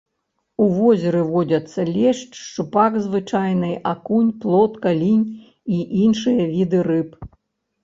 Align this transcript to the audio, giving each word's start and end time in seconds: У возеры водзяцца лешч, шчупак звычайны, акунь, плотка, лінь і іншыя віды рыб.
У 0.63 0.69
возеры 0.77 1.19
водзяцца 1.33 1.85
лешч, 1.97 2.31
шчупак 2.45 2.97
звычайны, 3.05 3.71
акунь, 3.93 4.33
плотка, 4.41 4.97
лінь 5.05 5.23
і 5.79 5.85
іншыя 6.07 6.51
віды 6.57 6.85
рыб. 6.93 7.09